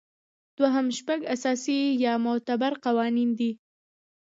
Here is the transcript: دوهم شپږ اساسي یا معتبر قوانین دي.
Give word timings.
دوهم 0.57 0.87
شپږ 0.97 1.19
اساسي 1.35 1.79
یا 2.03 2.13
معتبر 2.25 2.71
قوانین 2.85 3.29
دي. 3.39 3.51